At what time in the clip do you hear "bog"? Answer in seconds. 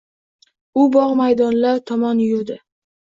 0.95-1.13